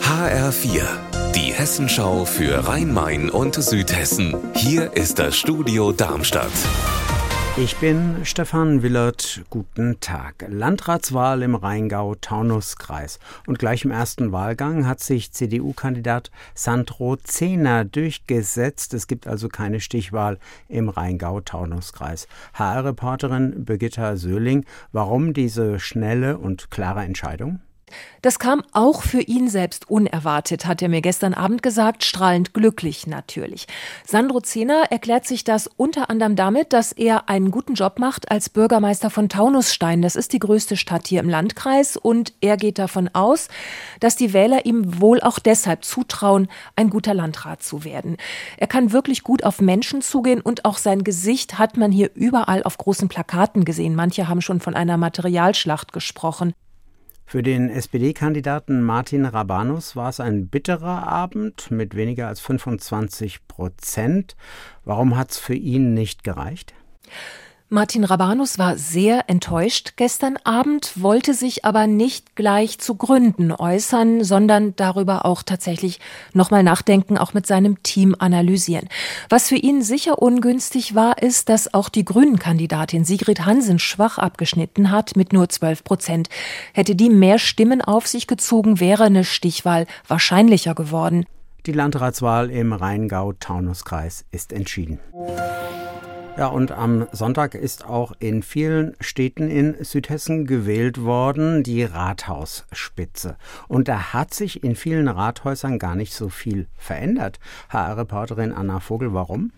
HR4, 0.00 0.84
die 1.34 1.52
Hessenschau 1.52 2.24
für 2.24 2.68
Rhein-Main 2.68 3.30
und 3.30 3.56
Südhessen. 3.56 4.36
Hier 4.54 4.92
ist 4.92 5.18
das 5.18 5.36
Studio 5.36 5.90
Darmstadt. 5.90 6.52
Ich 7.56 7.74
bin 7.78 8.24
Stefan 8.24 8.84
Willert. 8.84 9.42
Guten 9.50 9.98
Tag. 9.98 10.46
Landratswahl 10.48 11.42
im 11.42 11.56
Rheingau-Taunus-Kreis. 11.56 13.18
Und 13.48 13.58
gleich 13.58 13.84
im 13.84 13.90
ersten 13.90 14.30
Wahlgang 14.30 14.86
hat 14.86 15.00
sich 15.00 15.32
CDU-Kandidat 15.32 16.30
Sandro 16.54 17.16
Zehner 17.16 17.84
durchgesetzt. 17.84 18.94
Es 18.94 19.08
gibt 19.08 19.26
also 19.26 19.48
keine 19.48 19.80
Stichwahl 19.80 20.38
im 20.68 20.88
Rheingau-Taunus-Kreis. 20.88 22.28
HR-Reporterin 22.52 23.64
Birgitta 23.64 24.16
Söhling, 24.16 24.64
warum 24.92 25.32
diese 25.32 25.80
schnelle 25.80 26.38
und 26.38 26.70
klare 26.70 27.02
Entscheidung? 27.02 27.58
Das 28.24 28.38
kam 28.38 28.62
auch 28.72 29.02
für 29.02 29.20
ihn 29.20 29.50
selbst 29.50 29.90
unerwartet, 29.90 30.64
hat 30.64 30.80
er 30.80 30.88
mir 30.88 31.02
gestern 31.02 31.34
Abend 31.34 31.62
gesagt, 31.62 32.04
strahlend 32.04 32.54
glücklich 32.54 33.06
natürlich. 33.06 33.66
Sandro 34.06 34.40
Zehner 34.40 34.84
erklärt 34.88 35.26
sich 35.26 35.44
das 35.44 35.68
unter 35.76 36.08
anderem 36.08 36.34
damit, 36.34 36.72
dass 36.72 36.92
er 36.92 37.28
einen 37.28 37.50
guten 37.50 37.74
Job 37.74 37.98
macht 37.98 38.30
als 38.30 38.48
Bürgermeister 38.48 39.10
von 39.10 39.28
Taunusstein. 39.28 40.00
Das 40.00 40.16
ist 40.16 40.32
die 40.32 40.38
größte 40.38 40.78
Stadt 40.78 41.06
hier 41.06 41.20
im 41.20 41.28
Landkreis 41.28 41.98
und 41.98 42.32
er 42.40 42.56
geht 42.56 42.78
davon 42.78 43.10
aus, 43.12 43.48
dass 44.00 44.16
die 44.16 44.32
Wähler 44.32 44.64
ihm 44.64 45.02
wohl 45.02 45.20
auch 45.20 45.38
deshalb 45.38 45.84
zutrauen, 45.84 46.48
ein 46.76 46.88
guter 46.88 47.12
Landrat 47.12 47.62
zu 47.62 47.84
werden. 47.84 48.16
Er 48.56 48.68
kann 48.68 48.92
wirklich 48.92 49.22
gut 49.22 49.44
auf 49.44 49.60
Menschen 49.60 50.00
zugehen 50.00 50.40
und 50.40 50.64
auch 50.64 50.78
sein 50.78 51.04
Gesicht 51.04 51.58
hat 51.58 51.76
man 51.76 51.92
hier 51.92 52.10
überall 52.14 52.62
auf 52.62 52.78
großen 52.78 53.08
Plakaten 53.08 53.66
gesehen. 53.66 53.94
Manche 53.94 54.28
haben 54.28 54.40
schon 54.40 54.60
von 54.60 54.74
einer 54.74 54.96
Materialschlacht 54.96 55.92
gesprochen. 55.92 56.54
Für 57.26 57.42
den 57.42 57.70
SPD-Kandidaten 57.70 58.82
Martin 58.82 59.24
Rabanus 59.24 59.96
war 59.96 60.08
es 60.08 60.20
ein 60.20 60.48
bitterer 60.48 61.06
Abend 61.06 61.70
mit 61.70 61.96
weniger 61.96 62.28
als 62.28 62.40
25 62.40 63.48
Prozent. 63.48 64.36
Warum 64.84 65.16
hat 65.16 65.32
es 65.32 65.38
für 65.38 65.54
ihn 65.54 65.94
nicht 65.94 66.22
gereicht? 66.22 66.74
Martin 67.70 68.04
Rabanus 68.04 68.58
war 68.58 68.76
sehr 68.76 69.28
enttäuscht 69.28 69.94
gestern 69.96 70.36
Abend, 70.44 70.92
wollte 70.96 71.32
sich 71.32 71.64
aber 71.64 71.86
nicht 71.86 72.36
gleich 72.36 72.78
zu 72.78 72.94
Gründen 72.94 73.52
äußern, 73.52 74.22
sondern 74.22 74.76
darüber 74.76 75.24
auch 75.24 75.42
tatsächlich 75.42 75.98
nochmal 76.34 76.62
nachdenken, 76.62 77.16
auch 77.16 77.32
mit 77.32 77.46
seinem 77.46 77.82
Team 77.82 78.14
analysieren. 78.18 78.88
Was 79.30 79.48
für 79.48 79.56
ihn 79.56 79.82
sicher 79.82 80.20
ungünstig 80.20 80.94
war, 80.94 81.22
ist, 81.22 81.48
dass 81.48 81.72
auch 81.72 81.88
die 81.88 82.04
Grünen-Kandidatin 82.04 83.04
Sigrid 83.04 83.46
Hansen 83.46 83.78
schwach 83.78 84.18
abgeschnitten 84.18 84.90
hat 84.90 85.16
mit 85.16 85.32
nur 85.32 85.48
12 85.48 85.84
Prozent. 85.84 86.28
Hätte 86.74 86.94
die 86.94 87.08
mehr 87.08 87.38
Stimmen 87.38 87.80
auf 87.80 88.06
sich 88.06 88.26
gezogen, 88.26 88.78
wäre 88.78 89.04
eine 89.04 89.24
Stichwahl 89.24 89.86
wahrscheinlicher 90.06 90.74
geworden. 90.74 91.24
Die 91.64 91.72
Landratswahl 91.72 92.50
im 92.50 92.74
Rheingau-Taunus-Kreis 92.74 94.26
ist 94.30 94.52
entschieden. 94.52 95.00
Ja, 96.36 96.48
und 96.48 96.72
am 96.72 97.06
Sonntag 97.12 97.54
ist 97.54 97.84
auch 97.84 98.12
in 98.18 98.42
vielen 98.42 98.96
Städten 99.00 99.48
in 99.48 99.84
Südhessen 99.84 100.46
gewählt 100.46 101.00
worden 101.00 101.62
die 101.62 101.84
Rathausspitze. 101.84 103.36
Und 103.68 103.86
da 103.86 104.12
hat 104.12 104.34
sich 104.34 104.64
in 104.64 104.74
vielen 104.74 105.06
Rathäusern 105.06 105.78
gar 105.78 105.94
nicht 105.94 106.12
so 106.12 106.28
viel 106.28 106.66
verändert. 106.76 107.38
HR-Reporterin 107.68 108.52
Anna 108.52 108.80
Vogel, 108.80 109.14
warum? 109.14 109.52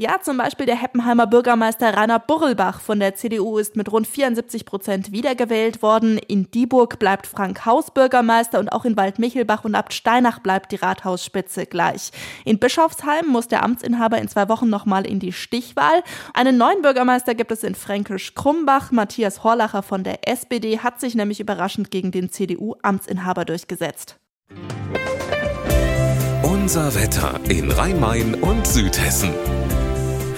Ja, 0.00 0.16
zum 0.22 0.38
Beispiel 0.38 0.64
der 0.64 0.80
Heppenheimer 0.80 1.26
Bürgermeister 1.26 1.94
Rainer 1.94 2.18
Burrelbach 2.18 2.80
von 2.80 3.00
der 3.00 3.16
CDU 3.16 3.58
ist 3.58 3.76
mit 3.76 3.92
rund 3.92 4.06
74 4.06 4.64
Prozent 4.64 5.12
wiedergewählt 5.12 5.82
worden. 5.82 6.16
In 6.16 6.50
Dieburg 6.50 6.98
bleibt 6.98 7.26
Frank 7.26 7.66
Haus 7.66 7.90
Bürgermeister 7.90 8.60
und 8.60 8.70
auch 8.70 8.86
in 8.86 8.96
Waldmichelbach 8.96 9.62
und 9.64 9.74
Abt 9.74 9.92
Steinach 9.92 10.38
bleibt 10.38 10.72
die 10.72 10.76
Rathausspitze 10.76 11.66
gleich. 11.66 12.12
In 12.46 12.58
Bischofsheim 12.58 13.26
muss 13.26 13.48
der 13.48 13.62
Amtsinhaber 13.62 14.16
in 14.16 14.28
zwei 14.28 14.48
Wochen 14.48 14.70
nochmal 14.70 15.06
in 15.06 15.20
die 15.20 15.34
Stichwahl. 15.34 16.02
Einen 16.32 16.56
neuen 16.56 16.80
Bürgermeister 16.80 17.34
gibt 17.34 17.52
es 17.52 17.62
in 17.62 17.74
Fränkisch-Krumbach. 17.74 18.92
Matthias 18.92 19.44
Horlacher 19.44 19.82
von 19.82 20.02
der 20.02 20.26
SPD 20.26 20.78
hat 20.78 20.98
sich 20.98 21.14
nämlich 21.14 21.40
überraschend 21.40 21.90
gegen 21.90 22.10
den 22.10 22.30
CDU-Amtsinhaber 22.30 23.44
durchgesetzt. 23.44 24.16
Unser 26.42 26.94
Wetter 26.94 27.38
in 27.50 27.70
Rhein-Main 27.70 28.36
und 28.36 28.66
Südhessen. 28.66 29.34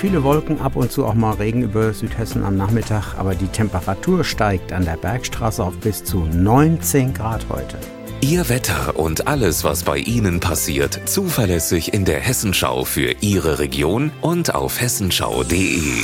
Viele 0.03 0.25
Wolken, 0.25 0.61
ab 0.61 0.75
und 0.75 0.91
zu 0.91 1.07
auch 1.07 1.15
mal 1.15 1.35
Regen 1.35 1.63
über 1.63 1.93
Südhessen 1.93 2.43
am 2.43 2.57
Nachmittag, 2.57 3.15
aber 3.19 3.37
die 3.37 3.47
Temperatur 3.47 4.25
steigt 4.25 4.73
an 4.73 4.85
der 4.85 4.97
Bergstraße 4.97 5.63
auf 5.63 5.77
bis 5.79 6.03
zu 6.03 6.25
19 6.25 7.15
Grad 7.15 7.47
heute. 7.49 7.79
Ihr 8.21 8.49
Wetter 8.49 8.99
und 8.99 9.29
alles, 9.29 9.63
was 9.63 9.85
bei 9.85 9.99
Ihnen 9.99 10.41
passiert, 10.41 11.09
zuverlässig 11.09 11.95
in 11.95 12.05
der 12.05 12.19
Hessenschau 12.19 12.85
für 12.85 13.15
Ihre 13.21 13.61
Region 13.61 14.11
und 14.23 14.57
auf 14.57 14.81
hessenschau.de. 14.81 16.03